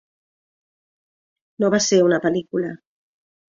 No 1.65 1.71
va 1.77 1.83
ser 1.91 2.01
una 2.09 2.21
pel·lícula. 2.27 2.75